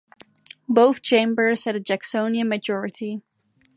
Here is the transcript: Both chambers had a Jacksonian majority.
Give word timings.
Both 0.67 1.03
chambers 1.03 1.65
had 1.65 1.75
a 1.75 1.79
Jacksonian 1.79 2.49
majority. 2.49 3.21